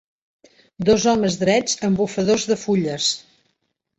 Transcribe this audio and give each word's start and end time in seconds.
Dos 0.89 1.05
homes 1.11 1.35
drets 1.43 1.77
amb 1.87 2.01
bufadors 2.03 2.47
de 2.53 2.57
fulles. 2.63 3.11